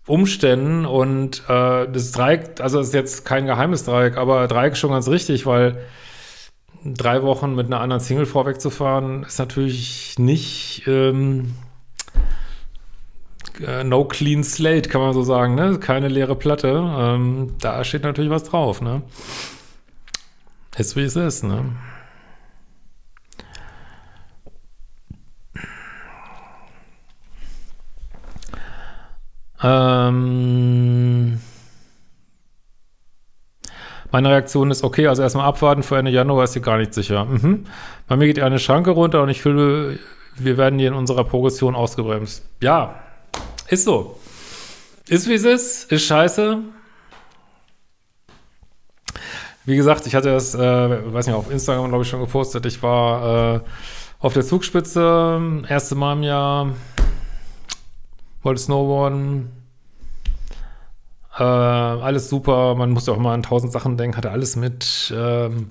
Umständen 0.07 0.87
und 0.87 1.43
äh, 1.49 1.87
das 1.91 2.13
Dreieck, 2.13 2.61
also 2.61 2.79
das 2.79 2.89
ist 2.89 2.95
jetzt 2.95 3.25
kein 3.25 3.47
geheimes 3.47 3.85
Dreieck, 3.85 4.17
aber 4.17 4.49
Dreieck 4.49 4.73
ist 4.73 4.79
schon 4.79 4.91
ganz 4.91 5.09
richtig, 5.09 5.47
weil 5.47 5.79
drei 6.85 7.23
Wochen 7.23 7.55
mit 7.55 7.67
einer 7.67 7.81
anderen 7.81 8.01
Single 8.01 8.27
vorwegzufahren, 8.27 9.23
ist 9.25 9.39
natürlich 9.39 10.19
nicht 10.19 10.85
ähm, 10.87 11.55
äh, 13.65 13.85
no 13.85 14.05
clean 14.05 14.45
slate, 14.45 14.89
kann 14.89 15.01
man 15.01 15.13
so 15.13 15.23
sagen, 15.23 15.55
ne? 15.55 15.79
Keine 15.79 16.09
leere 16.09 16.37
Platte. 16.37 16.69
Ähm, 16.99 17.55
da 17.61 17.85
steht 17.85 18.03
natürlich 18.05 18.31
was 18.31 18.45
drauf, 18.45 18.81
ne? 18.81 19.03
Ist 20.77 20.97
wie 20.97 21.03
es 21.03 21.17
ist, 21.17 21.45
ne? 21.45 21.73
Ähm 29.63 30.70
meine 34.13 34.31
Reaktion 34.31 34.71
ist, 34.71 34.83
okay, 34.83 35.07
also 35.07 35.23
erstmal 35.23 35.47
abwarten, 35.47 35.83
für 35.83 35.97
Ende 35.97 36.11
Januar 36.11 36.45
ist 36.45 36.53
sie 36.53 36.61
gar 36.61 36.79
nicht 36.79 36.95
sicher. 36.95 37.25
Mhm. 37.25 37.67
Bei 38.09 38.17
mir 38.17 38.27
geht 38.27 38.41
eine 38.41 38.59
Schranke 38.59 38.91
runter 38.91 39.23
und 39.23 39.29
ich 39.29 39.41
fühle, 39.43 39.99
wir 40.37 40.57
werden 40.57 40.79
hier 40.79 40.89
in 40.89 40.95
unserer 40.95 41.25
Progression 41.25 41.75
ausgebremst. 41.75 42.45
Ja, 42.61 42.97
ist 43.69 43.85
so. 43.85 44.19
Ist 45.09 45.29
wie 45.29 45.35
es 45.35 45.45
ist, 45.45 45.93
ist 45.93 46.05
scheiße. 46.05 46.59
Wie 49.65 49.77
gesagt, 49.77 50.07
ich 50.07 50.15
hatte 50.15 50.31
das, 50.31 50.55
äh, 50.55 51.13
weiß 51.13 51.27
nicht, 51.27 51.37
auf 51.37 51.51
Instagram, 51.51 51.89
glaube 51.89 52.03
ich, 52.03 52.11
schon 52.11 52.21
gepostet. 52.21 52.67
Ich 52.67 52.83
war 52.83 53.57
äh, 53.57 53.61
auf 54.19 54.33
der 54.33 54.45
Zugspitze, 54.45 55.63
erste 55.69 55.95
Mal 55.95 56.15
im 56.15 56.23
Jahr, 56.23 56.73
wollte 58.43 58.61
Snowboarden, 58.61 59.60
äh, 61.41 61.43
alles 61.43 62.29
super, 62.29 62.75
man 62.75 62.91
muss 62.91 63.07
ja 63.07 63.15
auch 63.15 63.19
mal 63.19 63.35
an 63.35 63.43
tausend 63.43 63.73
Sachen 63.73 63.97
denken, 63.97 64.17
hatte 64.17 64.31
alles 64.31 64.57
mit. 64.57 65.13
Ähm, 65.17 65.71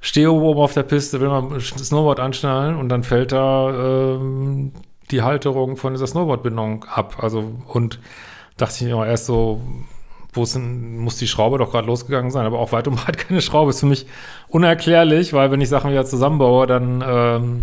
stehe 0.00 0.30
oben 0.30 0.60
auf 0.60 0.74
der 0.74 0.82
Piste, 0.82 1.20
will 1.20 1.28
man 1.28 1.50
das 1.50 1.68
Snowboard 1.68 2.20
anschnallen 2.20 2.76
und 2.76 2.88
dann 2.88 3.02
fällt 3.02 3.32
da 3.32 4.14
ähm, 4.16 4.72
die 5.10 5.22
Halterung 5.22 5.76
von 5.76 5.94
dieser 5.94 6.06
Snowboardbindung 6.06 6.84
ab. 6.84 7.16
Also 7.22 7.52
und 7.68 8.00
dachte 8.56 8.84
ich 8.84 8.90
immer 8.90 9.06
erst 9.06 9.26
so, 9.26 9.60
wo 10.32 10.46
muss 10.58 11.16
die 11.16 11.28
Schraube 11.28 11.58
doch 11.58 11.70
gerade 11.70 11.86
losgegangen 11.86 12.30
sein, 12.30 12.44
aber 12.44 12.58
auch 12.58 12.72
weit 12.72 12.88
und 12.88 12.96
breit 12.96 13.18
keine 13.18 13.40
Schraube. 13.40 13.70
Ist 13.70 13.80
für 13.80 13.86
mich 13.86 14.06
unerklärlich, 14.48 15.32
weil 15.32 15.50
wenn 15.50 15.60
ich 15.60 15.68
Sachen 15.68 15.90
wieder 15.90 16.04
zusammenbaue, 16.04 16.66
dann 16.66 17.04
ähm, 17.06 17.62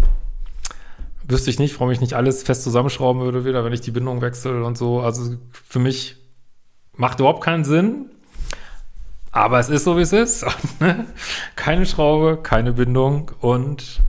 wüsste 1.27 1.49
ich 1.49 1.59
nicht, 1.59 1.75
warum 1.75 1.91
ich 1.91 2.01
nicht 2.01 2.13
alles 2.13 2.43
fest 2.43 2.63
zusammenschrauben 2.63 3.21
würde 3.21 3.45
wieder, 3.45 3.63
wenn 3.63 3.73
ich 3.73 3.81
die 3.81 3.91
Bindung 3.91 4.21
wechsle 4.21 4.63
und 4.63 4.77
so. 4.77 5.01
Also 5.01 5.35
für 5.51 5.79
mich 5.79 6.20
Macht 6.95 7.19
überhaupt 7.19 7.43
keinen 7.43 7.63
Sinn. 7.63 8.09
Aber 9.31 9.59
es 9.59 9.69
ist 9.69 9.85
so, 9.85 9.97
wie 9.97 10.01
es 10.01 10.13
ist. 10.13 10.45
keine 11.55 11.85
Schraube, 11.85 12.37
keine 12.41 12.73
Bindung 12.73 13.31
und 13.39 14.01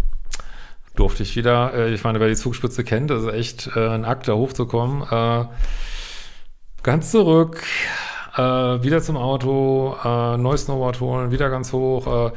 durfte 0.97 1.23
ich 1.23 1.37
wieder, 1.37 1.73
äh, 1.75 1.95
ich 1.95 2.05
meine, 2.05 2.21
wer 2.21 2.29
die 2.29 2.35
Zugspitze 2.35 2.85
kennt, 2.85 3.11
das 3.11 3.23
ist 3.23 3.33
echt 3.33 3.71
äh, 3.77 3.89
ein 3.89 4.05
Akt, 4.05 4.29
da 4.29 4.35
hochzukommen. 4.35 5.03
Äh, 5.11 5.47
ganz 6.83 7.11
zurück, 7.11 7.63
wieder 8.35 9.03
zum 9.03 9.19
Auto, 9.19 9.95
neues 10.39 10.63
Snowboard 10.63 11.01
holen, 11.01 11.31
wieder 11.31 11.51
ganz 11.51 11.73
hoch. 11.75 12.33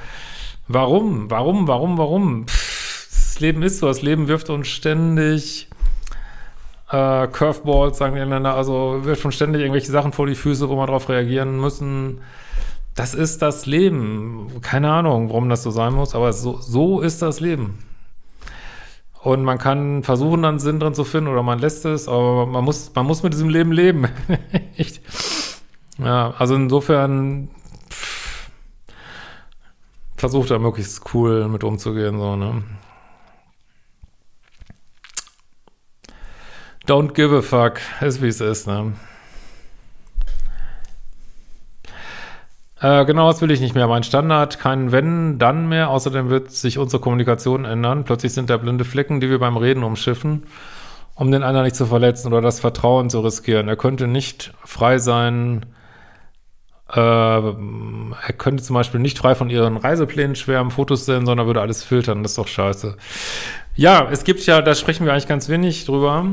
Warum? 0.68 1.32
Warum? 1.32 1.70
Warum? 1.70 1.98
Warum? 1.98 2.46
Das 2.46 3.40
Leben 3.40 3.64
ist 3.64 3.80
so, 3.80 3.88
das 3.88 4.02
Leben 4.02 4.28
wirft 4.28 4.50
uns 4.50 4.68
ständig 4.68 5.70
äh, 6.92 7.28
Curveballs, 7.28 7.98
sagen 7.98 8.16
die 8.16 8.22
Engländer, 8.22 8.56
also 8.56 9.00
wird 9.04 9.20
schon 9.20 9.32
ständig 9.32 9.62
irgendwelche 9.62 9.92
Sachen 9.92 10.14
vor 10.14 10.28
die 10.28 10.36
Füße, 10.36 10.70
wo 10.70 10.76
man 10.76 10.88
drauf 10.88 11.10
reagieren 11.10 11.60
müssen. 11.60 12.22
Das 12.96 13.14
ist 13.14 13.42
das 13.42 13.66
Leben. 13.66 14.62
Keine 14.62 14.92
Ahnung, 14.92 15.30
warum 15.30 15.50
das 15.50 15.64
so 15.64 15.72
sein 15.72 15.94
muss, 15.94 16.16
aber 16.16 16.32
so, 16.34 16.58
so 16.60 17.02
ist 17.02 17.22
das 17.22 17.40
Leben. 17.40 17.80
Und 19.22 19.44
man 19.44 19.58
kann 19.58 20.04
versuchen, 20.04 20.44
dann 20.44 20.60
Sinn 20.60 20.80
drin 20.80 20.94
zu 20.94 21.04
finden 21.04 21.30
oder 21.30 21.42
man 21.42 21.58
lässt 21.58 21.84
es, 21.86 22.08
aber 22.08 22.46
man 22.46 22.64
muss, 22.64 22.92
man 22.94 23.08
muss 23.08 23.24
mit 23.24 23.34
diesem 23.34 23.50
Leben 23.50 23.72
leben. 23.72 24.08
Ja, 25.98 26.34
also 26.38 26.56
insofern 26.56 27.50
versucht 30.18 30.52
er 30.52 30.60
möglichst 30.60 31.14
cool 31.14 31.48
mit 31.48 31.64
umzugehen, 31.64 32.20
so, 32.20 32.36
ne? 32.36 32.64
Don't 36.86 37.14
give 37.14 37.36
a 37.36 37.42
fuck, 37.42 37.80
ist 38.02 38.22
wie 38.22 38.28
es 38.28 38.42
ist, 38.42 38.68
ne? 38.68 38.94
Äh, 42.80 43.06
genau, 43.06 43.32
das 43.32 43.42
will 43.42 43.50
ich 43.50 43.62
nicht 43.62 43.74
mehr. 43.74 43.88
Mein 43.88 44.04
Standard, 44.04 44.60
kein 44.60 44.92
Wenn, 44.92 45.40
dann 45.40 45.68
mehr. 45.68 45.90
Außerdem 45.90 46.30
wird 46.30 46.52
sich 46.52 46.78
unsere 46.78 47.02
Kommunikation 47.02 47.66
ändern. 47.66 48.04
Plötzlich 48.04 48.34
sind 48.34 48.50
da 48.52 48.58
blinde 48.58 48.86
Flecken, 48.86 49.20
die 49.20 49.30
wir 49.30 49.40
beim 49.40 49.58
Reden 49.58 49.84
umschiffen, 49.84 50.46
um 51.16 51.32
den 51.32 51.42
anderen 51.42 51.66
nicht 51.66 51.76
zu 51.76 51.88
verletzen 51.88 52.28
oder 52.28 52.42
das 52.42 52.60
Vertrauen 52.60 53.10
zu 53.10 53.22
riskieren. 53.22 53.68
Er 53.68 53.78
könnte 53.78 54.08
nicht 54.08 54.54
frei 54.64 55.00
sein, 55.00 55.66
äh, 56.94 57.00
er 57.00 58.34
könnte 58.38 58.62
zum 58.62 58.76
Beispiel 58.76 59.00
nicht 59.00 59.18
frei 59.18 59.34
von 59.34 59.50
ihren 59.50 59.78
Reiseplänen 59.78 60.36
schwärmen, 60.36 60.70
Fotos 60.70 61.06
sehen, 61.06 61.26
sondern 61.26 61.48
würde 61.48 61.62
alles 61.62 61.84
filtern. 61.84 62.22
Das 62.22 62.34
ist 62.34 62.38
doch 62.38 62.48
scheiße. 62.48 62.98
Ja, 63.76 64.08
es 64.12 64.24
gibt 64.26 64.46
ja, 64.46 64.62
da 64.62 64.76
sprechen 64.76 65.06
wir 65.06 65.14
eigentlich 65.14 65.28
ganz 65.28 65.50
wenig 65.50 65.86
drüber. 65.86 66.24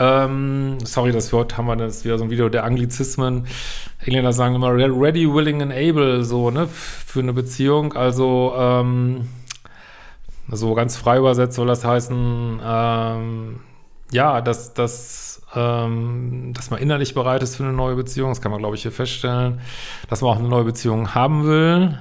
Ähm, 0.00 0.78
sorry, 0.82 1.12
das 1.12 1.30
Wort 1.32 1.58
haben 1.58 1.66
wir, 1.66 1.76
das 1.76 2.04
wieder 2.06 2.16
so 2.16 2.24
ein 2.24 2.30
Video 2.30 2.48
der 2.48 2.64
Anglizismen. 2.64 3.46
Engländer 4.04 4.32
sagen 4.32 4.54
immer 4.54 4.74
ready, 4.74 5.32
willing 5.32 5.60
and 5.60 5.72
able, 5.72 6.24
so, 6.24 6.50
ne, 6.50 6.66
für 6.66 7.20
eine 7.20 7.34
Beziehung. 7.34 7.92
Also, 7.92 8.54
ähm, 8.56 9.28
so 10.50 10.74
ganz 10.74 10.96
frei 10.96 11.18
übersetzt 11.18 11.54
soll 11.54 11.66
das 11.66 11.84
heißen, 11.84 12.60
ähm, 12.64 13.60
ja, 14.10 14.40
dass, 14.40 14.72
dass, 14.72 15.42
ähm, 15.54 16.52
dass 16.54 16.70
man 16.70 16.80
innerlich 16.80 17.14
bereit 17.14 17.42
ist 17.42 17.56
für 17.56 17.64
eine 17.64 17.74
neue 17.74 17.94
Beziehung. 17.94 18.30
Das 18.30 18.40
kann 18.40 18.50
man, 18.50 18.60
glaube 18.60 18.76
ich, 18.76 18.82
hier 18.82 18.92
feststellen. 18.92 19.60
Dass 20.08 20.22
man 20.22 20.30
auch 20.32 20.38
eine 20.38 20.48
neue 20.48 20.64
Beziehung 20.64 21.14
haben 21.14 21.44
will. 21.46 21.98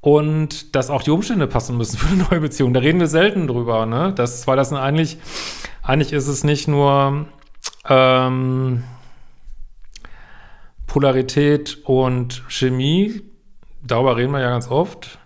Und 0.00 0.74
dass 0.76 0.90
auch 0.90 1.02
die 1.02 1.10
Umstände 1.10 1.46
passen 1.46 1.76
müssen 1.76 1.98
für 1.98 2.08
eine 2.08 2.24
neue 2.30 2.40
Beziehung. 2.40 2.74
Da 2.74 2.80
reden 2.80 3.00
wir 3.00 3.08
selten 3.08 3.46
drüber, 3.46 3.86
ne? 3.86 4.12
Das, 4.14 4.46
weil 4.46 4.56
das 4.56 4.72
eigentlich 4.72 5.18
eigentlich 5.86 6.12
ist 6.12 6.26
es 6.26 6.42
nicht 6.42 6.66
nur 6.66 7.26
ähm, 7.88 8.82
Polarität 10.86 11.78
und 11.84 12.42
Chemie, 12.48 13.22
darüber 13.82 14.16
reden 14.16 14.32
wir 14.32 14.40
ja 14.40 14.50
ganz 14.50 14.68
oft. 14.68 15.18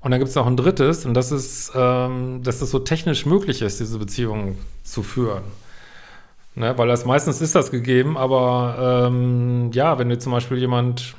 Und 0.00 0.12
dann 0.12 0.20
gibt 0.20 0.28
es 0.28 0.36
noch 0.36 0.46
ein 0.46 0.56
drittes, 0.56 1.04
und 1.04 1.14
das 1.14 1.32
ist, 1.32 1.72
ähm, 1.74 2.40
dass 2.44 2.62
es 2.62 2.70
so 2.70 2.78
technisch 2.78 3.26
möglich 3.26 3.60
ist, 3.62 3.80
diese 3.80 3.98
Beziehung 3.98 4.56
zu 4.84 5.02
führen. 5.02 5.42
Ne? 6.54 6.78
Weil 6.78 6.86
das 6.86 7.04
meistens 7.04 7.40
ist 7.40 7.56
das 7.56 7.72
gegeben, 7.72 8.16
aber 8.16 9.08
ähm, 9.08 9.72
ja, 9.72 9.98
wenn 9.98 10.08
du 10.08 10.16
zum 10.16 10.30
Beispiel 10.30 10.58
jemand 10.58 11.16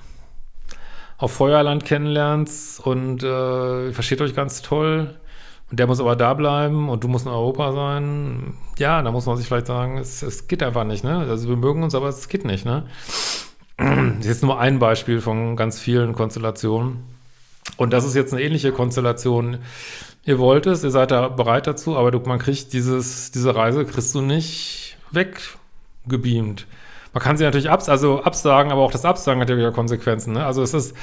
auf 1.17 1.33
Feuerland 1.33 1.83
kennenlernst 1.83 2.79
und 2.79 3.23
äh, 3.23 3.91
versteht 3.91 4.21
euch 4.21 4.33
ganz 4.33 4.61
toll, 4.61 5.15
und 5.69 5.79
der 5.79 5.87
muss 5.87 5.99
aber 5.99 6.15
da 6.15 6.33
bleiben 6.33 6.89
und 6.89 7.03
du 7.03 7.07
musst 7.07 7.25
in 7.25 7.31
Europa 7.31 7.73
sein. 7.73 8.53
Ja, 8.77 9.01
da 9.01 9.11
muss 9.11 9.25
man 9.25 9.35
sich 9.35 9.47
vielleicht 9.47 9.67
sagen, 9.67 9.97
es, 9.97 10.21
es 10.21 10.47
geht 10.47 10.63
einfach 10.63 10.85
nicht, 10.85 11.03
ne? 11.03 11.25
Also 11.29 11.49
wir 11.49 11.57
mögen 11.57 11.83
uns, 11.83 11.93
aber 11.93 12.07
es 12.07 12.29
geht 12.29 12.45
nicht, 12.45 12.65
ne? 12.65 12.85
Das 13.77 13.87
ist 14.19 14.25
jetzt 14.25 14.43
nur 14.43 14.59
ein 14.59 14.79
Beispiel 14.79 15.19
von 15.19 15.55
ganz 15.57 15.79
vielen 15.79 16.13
Konstellationen. 16.13 17.03
Und 17.75 17.91
das 17.91 18.05
ist 18.05 18.15
jetzt 18.15 18.33
eine 18.33 18.41
ähnliche 18.41 18.71
Konstellation. 18.71 19.57
Ihr 20.23 20.39
wollt 20.39 20.65
es, 20.67 20.83
ihr 20.85 20.91
seid 20.91 21.11
da 21.11 21.27
bereit 21.27 21.67
dazu, 21.67 21.97
aber 21.97 22.11
du, 22.11 22.19
man 22.19 22.39
kriegt 22.39 22.71
dieses, 22.71 23.31
diese 23.31 23.53
Reise 23.55 23.85
kriegst 23.85 24.15
du 24.15 24.21
nicht 24.21 24.97
weggebeamt. 25.11 26.65
Man 27.13 27.23
kann 27.23 27.37
sie 27.37 27.43
natürlich 27.43 27.69
abs 27.69 27.89
also 27.89 28.23
absagen, 28.23 28.71
aber 28.71 28.81
auch 28.81 28.91
das 28.91 29.05
Absagen 29.05 29.41
hat 29.41 29.49
ja 29.49 29.57
wieder 29.57 29.71
Konsequenzen. 29.71 30.33
Ne? 30.33 30.45
Also 30.45 30.61
es 30.61 30.73
ist, 30.73 30.95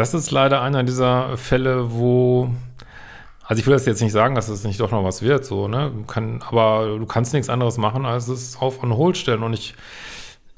das 0.00 0.14
ist 0.14 0.30
leider 0.30 0.62
einer 0.62 0.82
dieser 0.82 1.36
Fälle, 1.36 1.92
wo, 1.92 2.48
also 3.44 3.60
ich 3.60 3.66
will 3.66 3.74
das 3.74 3.84
jetzt 3.84 4.00
nicht 4.00 4.12
sagen, 4.12 4.34
dass 4.34 4.48
es 4.48 4.64
nicht 4.64 4.80
doch 4.80 4.90
noch 4.90 5.04
was 5.04 5.20
wird, 5.20 5.44
so, 5.44 5.68
ne? 5.68 5.92
Kann, 6.06 6.42
aber 6.48 6.96
du 6.98 7.04
kannst 7.04 7.34
nichts 7.34 7.50
anderes 7.50 7.76
machen, 7.76 8.06
als 8.06 8.26
es 8.28 8.56
auf 8.56 8.82
on 8.82 8.96
hold 8.96 9.18
stellen. 9.18 9.42
Und 9.42 9.52
ich, 9.52 9.74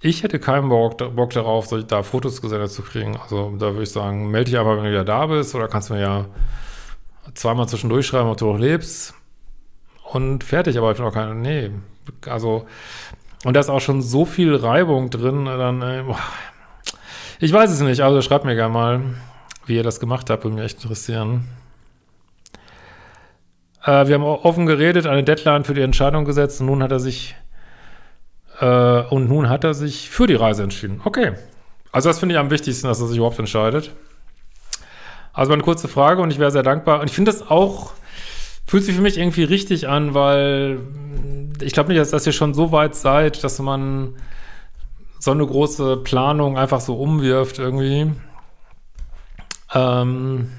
ich 0.01 0.23
hätte 0.23 0.39
keinen 0.39 0.69
Bock, 0.69 0.97
Bock 1.17 1.31
darauf, 1.31 1.75
da 1.89 2.05
Fotos 2.05 2.41
gesendet 2.41 2.71
zu 2.71 2.83
kriegen. 2.83 3.17
Also 3.17 3.53
da 3.59 3.73
würde 3.73 3.83
ich 3.83 3.91
sagen, 3.91 4.31
melde 4.31 4.53
dich 4.53 4.61
einfach, 4.61 4.77
wenn 4.77 4.85
du 4.85 4.91
wieder 4.91 5.05
da 5.05 5.27
bist, 5.27 5.57
oder 5.57 5.67
kannst 5.67 5.91
du 5.91 5.95
mir 5.95 6.01
ja 6.03 6.25
zweimal 7.35 7.69
zwischendurch 7.69 8.07
schreiben, 8.07 8.29
ob 8.29 8.37
du 8.37 8.47
noch 8.47 8.61
lebst. 8.61 9.15
Und 10.13 10.45
fertig, 10.45 10.79
aber 10.79 10.93
ich 10.93 10.99
bin 10.99 11.07
auch 11.07 11.13
keine, 11.13 11.35
nee, 11.35 11.71
also, 12.29 12.67
und 13.45 13.55
da 13.55 13.61
ist 13.61 13.71
auch 13.71 13.81
schon 13.81 14.03
so 14.03 14.25
viel 14.25 14.55
Reibung 14.55 15.11
drin, 15.11 15.47
dann, 15.47 15.83
äh, 15.83 16.05
ich 17.41 17.53
weiß 17.53 17.73
es 17.73 17.81
nicht, 17.81 18.03
also 18.03 18.23
schreibt 18.23 18.45
mir 18.45 18.55
gerne 18.55 18.73
mal. 18.73 19.01
Wie 19.67 19.77
ihr 19.77 19.83
das 19.83 20.01
gemacht 20.01 20.31
habt, 20.31 20.45
würde 20.45 20.57
mich 20.57 20.65
echt 20.65 20.83
interessieren. 20.83 21.49
Äh, 23.85 24.07
wir 24.07 24.15
haben 24.15 24.23
offen 24.23 24.67
geredet, 24.67 25.07
eine 25.07 25.25
Deadline 25.25 25.65
für 25.65 25.75
die 25.75 25.83
Entscheidung 25.83 26.25
gesetzt 26.25 26.61
und 26.61 26.67
nun 26.67 26.83
hat 26.83 26.93
er 26.93 27.01
sich 27.01 27.35
äh, 28.61 29.03
und 29.03 29.29
nun 29.29 29.49
hat 29.49 29.65
er 29.65 29.75
sich 29.75 30.11
für 30.11 30.27
die 30.27 30.35
Reise 30.35 30.63
entschieden. 30.63 31.01
Okay. 31.05 31.33
Also 31.91 32.09
das 32.09 32.19
finde 32.19 32.35
ich 32.35 32.39
am 32.39 32.51
wichtigsten, 32.51 32.87
dass 32.87 33.01
er 33.01 33.07
sich 33.07 33.19
überhaupt 33.19 33.39
entscheidet. 33.39 33.93
Also 35.33 35.53
eine 35.53 35.63
kurze 35.63 35.89
Frage 35.89 36.23
und 36.23 36.31
ich 36.31 36.39
wäre 36.39 36.51
sehr 36.51 36.63
dankbar. 36.63 37.01
Und 37.01 37.09
ich 37.09 37.15
finde 37.15 37.31
das 37.31 37.49
auch, 37.51 37.93
fühlt 38.67 38.85
sich 38.85 38.95
für 38.95 39.03
mich 39.03 39.19
irgendwie 39.19 39.45
richtig 39.45 39.89
an, 39.89 40.15
weil 40.15 40.81
ich 41.61 41.73
glaube 41.73 41.93
nicht, 41.93 42.13
dass 42.13 42.27
ihr 42.27 42.33
schon 42.33 42.55
so 42.55 42.73
weit 42.73 42.95
seid, 42.95 43.45
dass 43.45 43.59
man 43.59 44.15
so 45.19 45.31
eine 45.31 45.47
große 45.47 45.99
Planung 45.99 46.59
einfach 46.59 46.81
so 46.81 46.97
umwirft 46.97 47.59
irgendwie. 47.59 48.13
Ähm, 49.75 50.51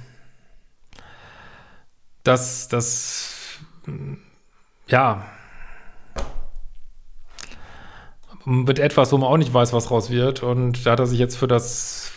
das, 2.23 2.67
das, 2.67 3.59
ja, 4.87 5.25
mit 8.45 8.79
etwas, 8.79 9.11
wo 9.11 9.17
man 9.17 9.29
auch 9.29 9.37
nicht 9.37 9.53
weiß, 9.53 9.73
was 9.73 9.91
raus 9.91 10.09
wird. 10.09 10.43
Und 10.43 10.85
da 10.85 10.91
hat 10.91 10.99
er 10.99 11.07
sich 11.07 11.19
jetzt 11.19 11.37
für 11.37 11.47
das 11.47 12.11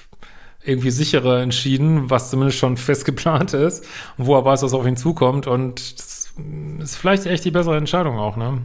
irgendwie 0.65 0.91
sichere 0.91 1.43
entschieden, 1.43 2.11
was 2.11 2.31
zumindest 2.31 2.59
schon 2.59 2.77
fest 2.77 3.05
geplant 3.05 3.55
ist 3.55 3.85
wo 4.17 4.35
er 4.37 4.45
weiß, 4.45 4.63
was 4.63 4.75
auf 4.75 4.87
ihn 4.87 4.97
zukommt. 4.97 5.47
Und 5.47 5.99
das 5.99 6.33
ist 6.81 6.97
vielleicht 6.97 7.27
echt 7.27 7.45
die 7.45 7.51
bessere 7.51 7.77
Entscheidung 7.77 8.19
auch, 8.19 8.37
ne? 8.37 8.63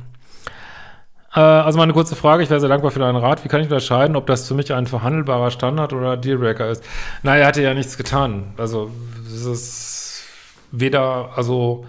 Äh, 1.33 1.39
also 1.39 1.77
mal 1.77 1.83
eine 1.83 1.93
kurze 1.93 2.15
Frage, 2.15 2.43
ich 2.43 2.49
wäre 2.49 2.59
sehr 2.59 2.69
dankbar 2.69 2.91
für 2.91 2.99
deinen 2.99 3.15
Rat. 3.15 3.43
Wie 3.43 3.47
kann 3.47 3.61
ich 3.61 3.67
unterscheiden, 3.67 4.15
ob 4.15 4.27
das 4.27 4.47
für 4.47 4.53
mich 4.53 4.73
ein 4.73 4.87
verhandelbarer 4.87 5.51
Standard 5.51 5.93
oder 5.93 6.17
Dealbreaker 6.17 6.69
ist? 6.69 6.83
Na, 7.23 7.37
er 7.37 7.47
hatte 7.47 7.61
ja 7.61 7.73
nichts 7.73 7.97
getan. 7.97 8.53
Also 8.57 8.91
es 9.25 9.45
ist 9.45 10.23
weder, 10.71 11.31
also 11.35 11.85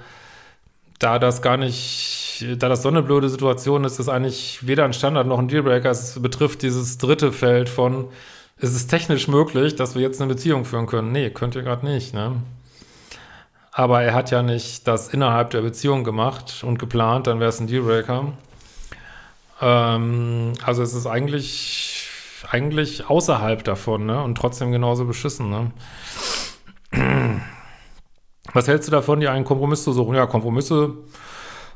da 0.99 1.19
das 1.19 1.43
gar 1.43 1.57
nicht, 1.57 2.47
da 2.59 2.69
das 2.69 2.83
so 2.83 2.89
eine 2.89 3.03
blöde 3.03 3.29
Situation 3.29 3.85
ist, 3.85 3.99
ist 3.99 4.09
eigentlich 4.09 4.67
weder 4.67 4.85
ein 4.85 4.93
Standard 4.93 5.27
noch 5.27 5.39
ein 5.39 5.49
Dealbreaker. 5.49 5.91
Es 5.91 6.21
betrifft 6.21 6.63
dieses 6.63 6.99
dritte 6.99 7.33
Feld 7.33 7.69
von, 7.69 8.07
ist 8.59 8.75
es 8.75 8.87
technisch 8.87 9.27
möglich, 9.27 9.75
dass 9.75 9.97
wir 9.97 10.03
jetzt 10.03 10.21
eine 10.21 10.33
Beziehung 10.33 10.65
führen 10.65 10.87
können? 10.87 11.11
Nee, 11.11 11.31
könnt 11.31 11.57
ihr 11.57 11.63
gerade 11.63 11.85
nicht, 11.85 12.15
ne? 12.15 12.37
Aber 13.75 14.03
er 14.03 14.15
hat 14.15 14.31
ja 14.31 14.43
nicht 14.43 14.87
das 14.87 15.09
innerhalb 15.09 15.51
der 15.51 15.63
Beziehung 15.63 16.05
gemacht 16.05 16.63
und 16.63 16.79
geplant, 16.79 17.27
dann 17.27 17.41
wäre 17.41 17.49
es 17.49 17.59
ein 17.59 17.67
Dealbreaker. 17.67 18.35
Ähm, 19.63 20.53
also 20.65 20.83
es 20.83 20.93
ist 20.93 21.07
eigentlich, 21.07 22.09
eigentlich 22.51 23.09
außerhalb 23.09 23.63
davon, 23.63 24.07
ne? 24.07 24.23
Und 24.23 24.35
trotzdem 24.37 24.73
genauso 24.73 25.05
beschissen, 25.05 25.49
ne? 25.49 25.71
Was 28.53 28.69
hältst 28.69 28.89
du 28.89 28.93
davon, 28.93 29.21
dir 29.21 29.31
einen 29.31 29.45
Kompromiss 29.45 29.85
zu 29.85 29.93
suchen? 29.93 30.17
Ja, 30.17 30.27
Kompromisse 30.27 30.95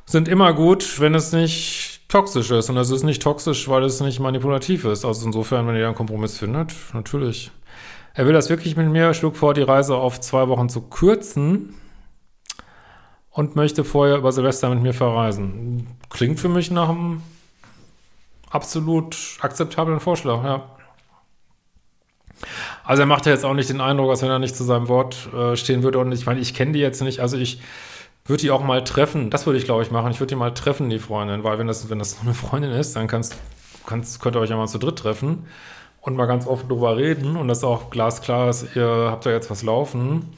sind 0.04 0.28
immer 0.28 0.52
gut, 0.52 1.00
wenn 1.00 1.14
es 1.14 1.32
nicht 1.32 2.00
toxisch 2.08 2.50
ist. 2.50 2.68
Und 2.68 2.76
es 2.76 2.90
ist 2.90 3.04
nicht 3.04 3.22
toxisch, 3.22 3.68
weil 3.68 3.84
es 3.84 4.00
nicht 4.00 4.20
manipulativ 4.20 4.84
ist. 4.84 5.04
Also 5.04 5.26
insofern, 5.26 5.66
wenn 5.66 5.76
ihr 5.76 5.86
einen 5.86 5.94
Kompromiss 5.94 6.38
findet, 6.38 6.74
natürlich. 6.92 7.52
Er 8.14 8.26
will 8.26 8.32
das 8.32 8.50
wirklich 8.50 8.76
mit 8.76 8.88
mir, 8.88 9.14
schlug 9.14 9.36
vor, 9.36 9.54
die 9.54 9.62
Reise 9.62 9.94
auf 9.94 10.20
zwei 10.20 10.48
Wochen 10.48 10.68
zu 10.68 10.82
kürzen 10.82 11.74
und 13.30 13.56
möchte 13.56 13.84
vorher 13.84 14.16
über 14.16 14.32
Silvester 14.32 14.70
mit 14.70 14.82
mir 14.82 14.94
verreisen. 14.94 15.86
Klingt 16.10 16.40
für 16.40 16.48
mich 16.48 16.70
nach 16.70 16.88
einem 16.88 17.22
absolut 18.56 19.16
akzeptablen 19.40 20.00
Vorschlag, 20.00 20.42
ja. 20.42 20.64
Also 22.84 23.02
er 23.02 23.06
macht 23.06 23.26
ja 23.26 23.32
jetzt 23.32 23.44
auch 23.44 23.54
nicht 23.54 23.68
den 23.68 23.80
Eindruck, 23.80 24.10
als 24.10 24.22
wenn 24.22 24.30
er 24.30 24.38
nicht 24.38 24.56
zu 24.56 24.64
seinem 24.64 24.88
Wort 24.88 25.28
äh, 25.32 25.56
stehen 25.56 25.82
würde. 25.82 25.98
Und 25.98 26.12
ich 26.12 26.26
meine, 26.26 26.40
ich 26.40 26.54
kenne 26.54 26.72
die 26.72 26.78
jetzt 26.80 27.02
nicht. 27.02 27.20
Also 27.20 27.36
ich 27.36 27.60
würde 28.24 28.42
die 28.42 28.50
auch 28.50 28.62
mal 28.62 28.84
treffen. 28.84 29.30
Das 29.30 29.46
würde 29.46 29.58
ich, 29.58 29.64
glaube 29.64 29.82
ich, 29.82 29.90
machen. 29.90 30.10
Ich 30.10 30.20
würde 30.20 30.28
die 30.28 30.36
mal 30.36 30.52
treffen, 30.52 30.90
die 30.90 30.98
Freundin. 30.98 31.44
Weil 31.44 31.58
wenn 31.58 31.66
das, 31.66 31.88
wenn 31.90 31.98
das 31.98 32.20
eine 32.20 32.34
Freundin 32.34 32.72
ist, 32.72 32.96
dann 32.96 33.08
kannst, 33.08 33.36
kannst, 33.86 34.20
könnt 34.20 34.36
ihr 34.36 34.40
euch 34.40 34.50
ja 34.50 34.56
mal 34.56 34.68
zu 34.68 34.78
dritt 34.78 34.98
treffen 34.98 35.46
und 36.00 36.16
mal 36.16 36.26
ganz 36.26 36.46
offen 36.46 36.68
drüber 36.68 36.96
reden. 36.96 37.36
Und 37.36 37.48
das 37.48 37.64
auch 37.64 37.90
glasklar 37.90 38.50
ist, 38.50 38.76
ihr 38.76 39.08
habt 39.10 39.26
da 39.26 39.30
jetzt 39.30 39.50
was 39.50 39.62
laufen. 39.62 40.34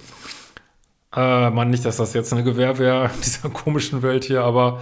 Äh, 1.14 1.50
man 1.50 1.70
nicht, 1.70 1.84
dass 1.84 1.96
das 1.96 2.14
jetzt 2.14 2.32
eine 2.32 2.44
Gewehr 2.44 2.78
wäre 2.78 3.10
in 3.14 3.20
dieser 3.22 3.50
komischen 3.50 4.02
Welt 4.02 4.24
hier, 4.24 4.44
aber 4.44 4.80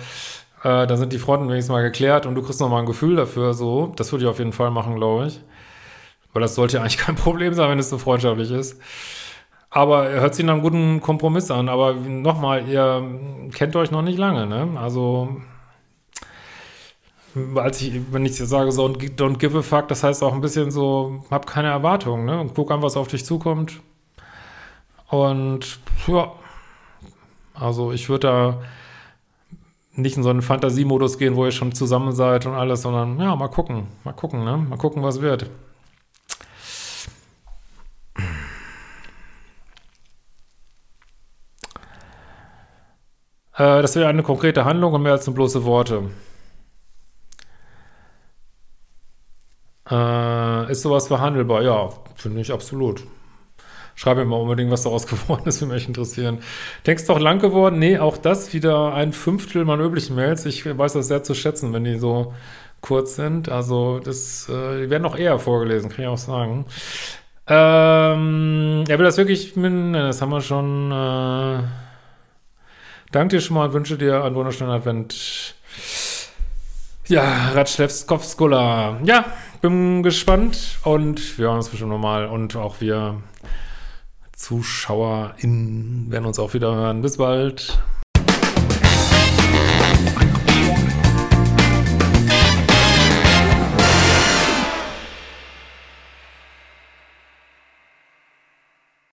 Äh, 0.66 0.88
dann 0.88 0.99
sind 0.99 1.12
die 1.12 1.18
Fronten 1.20 1.49
wenigstens 1.49 1.73
mal 1.73 1.82
geklärt 1.82 2.26
und 2.26 2.35
du 2.35 2.42
kriegst 2.42 2.61
nochmal 2.61 2.80
ein 2.80 2.87
Gefühl 2.87 3.14
dafür, 3.14 3.54
so. 3.54 3.92
Das 3.94 4.11
würde 4.11 4.25
ich 4.25 4.28
auf 4.28 4.38
jeden 4.38 4.52
Fall 4.52 4.73
machen, 4.73 4.96
glaube 4.96 5.28
ich. 5.28 5.40
Weil 6.32 6.42
das 6.42 6.56
sollte 6.56 6.78
ja 6.78 6.80
eigentlich 6.80 6.99
kein 7.06 7.14
Problem 7.14 7.54
sein, 7.54 7.70
wenn 7.70 7.78
es 7.78 7.88
so 7.88 7.99
freundschaftlich 7.99 8.50
ist. 8.50 8.80
Aber 9.70 10.08
er 10.08 10.23
hört 10.23 10.35
sich 10.35 10.44
nach 10.44 10.54
einem 10.54 10.62
guten 10.62 11.00
Kompromiss 11.00 11.52
an. 11.52 11.68
Aber 11.68 11.94
nochmal, 11.94 12.66
ihr 12.66 13.00
kennt 13.54 13.76
euch 13.76 13.92
noch 13.92 14.02
nicht 14.02 14.18
lange, 14.18 14.46
ne? 14.46 14.68
Also, 14.80 15.37
als 17.54 17.80
ich, 17.80 18.00
wenn 18.11 18.26
ich 18.26 18.37
sage 18.37 18.73
so, 18.73 18.87
don't 18.87 19.38
give 19.38 19.56
a 19.56 19.62
fuck, 19.62 19.87
das 19.87 20.02
heißt 20.02 20.25
auch 20.25 20.35
ein 20.35 20.40
bisschen 20.40 20.73
so, 20.73 21.25
hab 21.30 21.46
keine 21.46 21.68
Erwartungen, 21.68 22.25
ne? 22.25 22.40
Und 22.40 22.54
guck 22.54 22.73
an, 22.73 22.82
was 22.82 22.96
auf 22.96 23.06
dich 23.06 23.25
zukommt. 23.25 23.80
Und, 25.11 25.78
ja. 26.08 26.32
Also, 27.54 27.92
ich 27.92 28.08
würde 28.08 28.26
da 28.26 28.61
nicht 29.96 30.16
in 30.16 30.22
so 30.22 30.30
einen 30.30 30.42
Fantasiemodus 30.42 31.18
gehen, 31.18 31.36
wo 31.36 31.44
ihr 31.44 31.52
schon 31.52 31.72
zusammen 31.72 32.12
seid 32.12 32.46
und 32.46 32.54
alles, 32.54 32.82
sondern, 32.82 33.18
ja, 33.20 33.34
mal 33.36 33.48
gucken. 33.48 33.88
Mal 34.04 34.12
gucken, 34.12 34.44
ne? 34.44 34.56
Mal 34.58 34.76
gucken, 34.78 35.02
was 35.02 35.20
wird. 35.20 35.50
Äh, 43.56 43.82
das 43.82 43.96
wäre 43.96 44.08
eine 44.08 44.22
konkrete 44.22 44.64
Handlung 44.64 44.92
und 44.92 45.02
mehr 45.02 45.12
als 45.12 45.26
nur 45.26 45.34
bloße 45.34 45.64
Worte. 45.64 46.10
Äh, 49.90 50.70
ist 50.72 50.82
sowas 50.82 51.08
verhandelbar? 51.08 51.62
Ja, 51.62 51.90
finde 52.16 52.40
ich 52.40 52.52
absolut. 52.52 53.04
Schreib 53.96 54.18
mir 54.18 54.24
mal 54.24 54.36
unbedingt, 54.36 54.70
was 54.70 54.84
daraus 54.84 55.06
geworden 55.08 55.42
ist, 55.46 55.60
würde 55.60 55.74
mich 55.74 55.88
interessieren. 55.88 56.38
Text 56.84 57.08
doch 57.08 57.18
lang 57.18 57.40
geworden? 57.40 57.78
Nee, 57.80 57.98
auch 57.98 58.16
das 58.16 58.52
wieder 58.52 58.94
ein 58.94 59.12
Fünftel 59.12 59.64
meiner 59.64 59.82
üblichen 59.82 60.14
Mails. 60.14 60.46
Ich 60.46 60.64
weiß 60.64 60.92
das 60.92 61.08
sehr 61.08 61.24
zu 61.24 61.34
schätzen, 61.34 61.72
wenn 61.72 61.84
die 61.84 61.98
so 61.98 62.34
kurz 62.80 63.16
sind. 63.16 63.48
Also, 63.48 63.98
das, 63.98 64.48
äh, 64.48 64.82
die 64.84 64.90
werden 64.90 65.02
noch 65.02 65.18
eher 65.18 65.38
vorgelesen, 65.40 65.90
kann 65.90 66.04
ich 66.04 66.08
auch 66.08 66.18
sagen. 66.18 66.66
Ähm, 67.48 68.84
er 68.88 68.98
will 68.98 69.04
das 69.04 69.16
wirklich, 69.16 69.54
das 69.54 70.22
haben 70.22 70.30
wir 70.30 70.40
schon, 70.40 70.92
äh, 70.92 71.62
Danke 73.12 73.36
dir 73.36 73.40
schon 73.40 73.54
mal 73.54 73.66
und 73.66 73.72
wünsche 73.72 73.96
dir 73.96 74.24
einen 74.24 74.34
wunderschönen 74.34 74.72
Advent. 74.72 75.54
Ja, 77.06 77.52
Ratschlewskowskola. 77.54 78.98
Ja, 79.04 79.24
bin 79.60 80.02
gespannt 80.02 80.78
und 80.82 81.38
wir 81.38 81.46
hören 81.46 81.58
uns 81.58 81.68
bestimmt 81.68 81.92
nochmal 81.92 82.26
und 82.26 82.56
auch 82.56 82.80
wir 82.80 83.22
ZuschauerInnen 84.36 86.10
werden 86.10 86.26
uns 86.26 86.38
auch 86.38 86.54
wieder 86.54 86.74
hören. 86.74 87.02
Bis 87.02 87.16
bald. 87.16 87.78